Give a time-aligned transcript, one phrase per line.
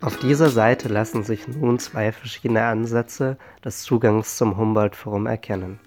[0.00, 5.80] Auf dieser Seite lassen sich nun zwei verschiedene Ansätze des Zugangs zum Humboldt-Forum erkennen.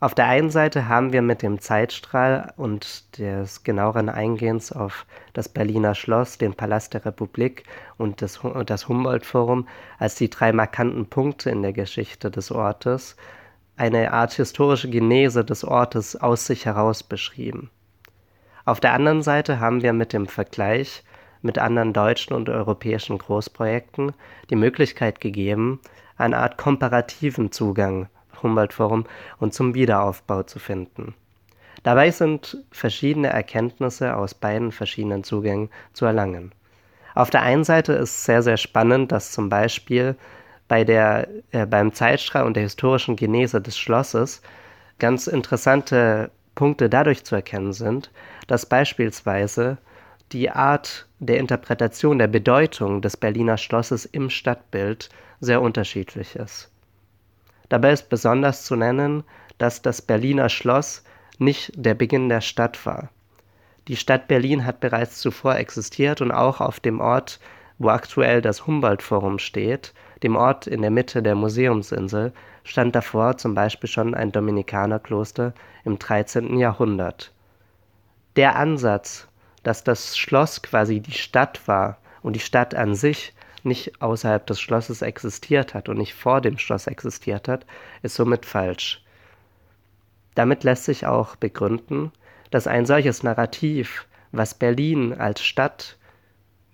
[0.00, 5.48] Auf der einen Seite haben wir mit dem Zeitstrahl und des genaueren Eingehens auf das
[5.48, 7.64] Berliner Schloss, den Palast der Republik
[7.96, 9.68] und das, das Humboldt-Forum
[9.98, 13.16] als die drei markanten Punkte in der Geschichte des Ortes
[13.76, 17.70] eine Art historische Genese des Ortes aus sich heraus beschrieben.
[18.64, 21.02] Auf der anderen Seite haben wir mit dem Vergleich
[21.42, 24.12] mit anderen deutschen und europäischen Großprojekten
[24.48, 25.80] die Möglichkeit gegeben,
[26.16, 28.08] eine Art komparativen Zugang
[28.42, 29.04] Humboldt-Forum
[29.38, 31.14] und zum Wiederaufbau zu finden.
[31.82, 36.52] Dabei sind verschiedene Erkenntnisse aus beiden verschiedenen Zugängen zu erlangen.
[37.14, 40.16] Auf der einen Seite ist sehr, sehr spannend, dass zum Beispiel
[40.66, 44.40] bei der, äh, beim Zeitstrahl und der historischen Genese des Schlosses
[44.98, 48.10] ganz interessante Punkte dadurch zu erkennen sind,
[48.46, 49.78] dass beispielsweise
[50.32, 55.08] die Art der Interpretation der Bedeutung des Berliner Schlosses im Stadtbild
[55.40, 56.70] sehr unterschiedlich ist.
[57.68, 59.24] Dabei ist besonders zu nennen,
[59.58, 61.04] dass das Berliner Schloss
[61.38, 63.10] nicht der Beginn der Stadt war.
[63.88, 67.38] Die Stadt Berlin hat bereits zuvor existiert und auch auf dem Ort,
[67.78, 69.92] wo aktuell das Humboldt-Forum steht,
[70.24, 72.32] dem Ort in der Mitte der Museumsinsel,
[72.64, 75.52] stand davor zum Beispiel schon ein Dominikanerkloster
[75.84, 76.58] im 13.
[76.58, 77.30] Jahrhundert.
[78.36, 79.28] Der Ansatz,
[79.62, 84.60] dass das Schloss quasi die Stadt war und die Stadt an sich nicht außerhalb des
[84.60, 87.66] Schlosses existiert hat und nicht vor dem Schloss existiert hat,
[88.02, 89.04] ist somit falsch.
[90.34, 92.12] Damit lässt sich auch begründen,
[92.50, 95.98] dass ein solches Narrativ, was Berlin als Stadt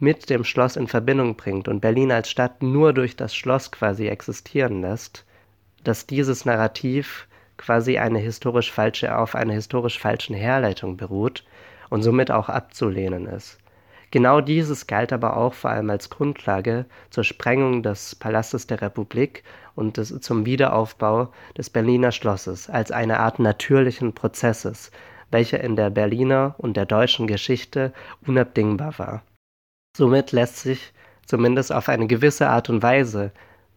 [0.00, 4.08] mit dem Schloss in Verbindung bringt und Berlin als Stadt nur durch das Schloss quasi
[4.08, 5.26] existieren lässt,
[5.84, 11.44] dass dieses Narrativ quasi eine historisch falsche auf einer historisch falschen Herleitung beruht
[11.90, 13.58] und somit auch abzulehnen ist.
[14.10, 19.44] Genau dieses galt aber auch vor allem als Grundlage zur Sprengung des Palastes der Republik
[19.74, 24.90] und des, zum Wiederaufbau des Berliner Schlosses als eine Art natürlichen Prozesses,
[25.30, 27.92] welcher in der Berliner und der deutschen Geschichte
[28.26, 29.22] unabdingbar war.
[29.96, 30.92] Somit lässt sich
[31.26, 33.32] zumindest auf eine gewisse Art und Weise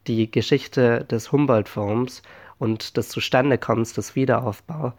[0.08, 2.22] die Geschichte des Humboldt-Forums
[2.60, 4.94] und des Zustandekommens des Wiederaufbaus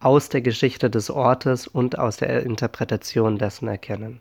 [0.00, 4.20] aus der Geschichte des Ortes und aus der Interpretation dessen erkennen.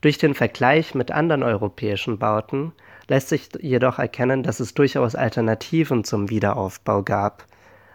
[0.00, 2.72] Durch den Vergleich mit anderen europäischen Bauten
[3.08, 7.44] lässt sich jedoch erkennen, dass es durchaus Alternativen zum Wiederaufbau gab,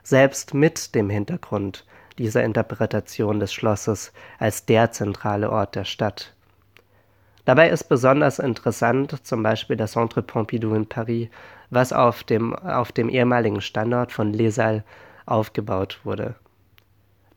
[0.03, 1.85] selbst mit dem Hintergrund
[2.17, 6.34] dieser Interpretation des Schlosses als der zentrale Ort der Stadt.
[7.45, 11.29] Dabei ist besonders interessant zum Beispiel das Centre Pompidou in Paris,
[11.69, 14.83] was auf dem, auf dem ehemaligen Standort von Les Halles
[15.27, 16.35] aufgebaut wurde.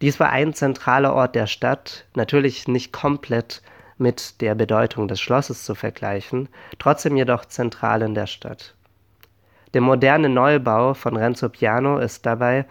[0.01, 3.63] Dies war ein zentraler Ort der Stadt, natürlich nicht komplett
[3.99, 6.49] mit der Bedeutung des Schlosses zu vergleichen,
[6.79, 8.75] trotzdem jedoch zentral in der Stadt.
[9.75, 12.65] Der moderne Neubau von Renzo Piano ist dabei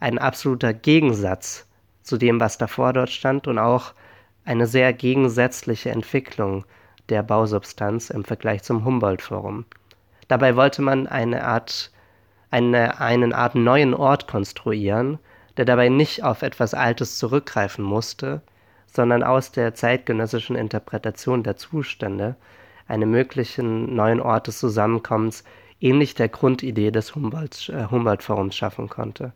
[0.00, 1.66] ein absoluter Gegensatz
[2.02, 3.94] zu dem, was davor dort stand und auch
[4.44, 6.64] eine sehr gegensätzliche Entwicklung
[7.12, 9.66] der Bausubstanz im Vergleich zum Humboldt-Forum.
[10.28, 11.90] Dabei wollte man eine Art,
[12.50, 15.18] eine, einen Art neuen Ort konstruieren,
[15.58, 18.40] der dabei nicht auf etwas Altes zurückgreifen musste,
[18.86, 22.34] sondern aus der zeitgenössischen Interpretation der Zustände
[22.88, 25.44] einen möglichen neuen Ort des Zusammenkommens
[25.80, 29.34] ähnlich der Grundidee des äh, Humboldt-Forums schaffen konnte.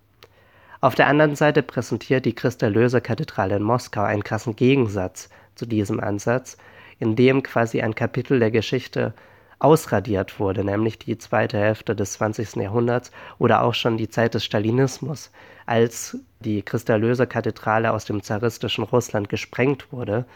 [0.80, 6.56] Auf der anderen Seite präsentiert die Christ-Erlöser-Kathedrale in Moskau einen krassen Gegensatz zu diesem Ansatz,
[6.98, 9.14] in dem quasi ein Kapitel der Geschichte
[9.58, 12.56] ausradiert wurde, nämlich die zweite Hälfte des 20.
[12.56, 15.30] Jahrhunderts oder auch schon die Zeit des Stalinismus,
[15.64, 20.26] als die Christa-Löser-Kathedrale aus dem zaristischen Russland gesprengt wurde.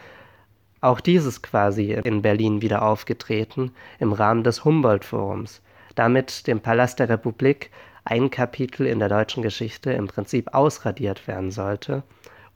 [0.80, 5.60] Auch dieses quasi in Berlin wieder aufgetreten im Rahmen des Humboldt-Forums,
[5.94, 7.70] damit dem Palast der Republik
[8.04, 12.02] ein Kapitel in der deutschen Geschichte im Prinzip ausradiert werden sollte,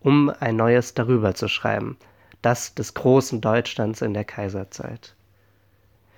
[0.00, 1.98] um ein neues darüber zu schreiben,
[2.44, 5.14] das des großen Deutschlands in der Kaiserzeit.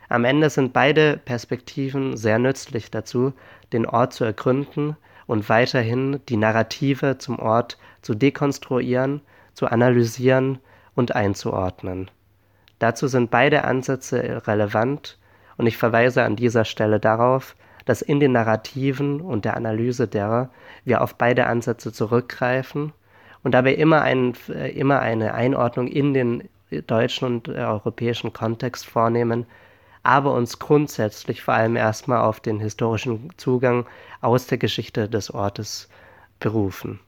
[0.09, 3.33] Am Ende sind beide Perspektiven sehr nützlich dazu,
[3.73, 4.97] den Ort zu ergründen
[5.27, 9.21] und weiterhin die Narrative zum Ort zu dekonstruieren,
[9.55, 10.59] zu analysieren
[10.95, 12.11] und einzuordnen.
[12.79, 15.19] Dazu sind beide Ansätze relevant
[15.57, 20.51] und ich verweise an dieser Stelle darauf, dass in den Narrativen und der Analyse derer
[20.85, 22.93] wir auf beide Ansätze zurückgreifen
[23.47, 24.33] und dabei immer, ein,
[24.75, 26.49] immer eine Einordnung in den
[26.89, 29.47] deutschen und europäischen Kontext vornehmen,
[30.03, 33.87] aber uns grundsätzlich vor allem erstmal auf den historischen Zugang
[34.21, 35.89] aus der Geschichte des Ortes
[36.41, 36.99] berufen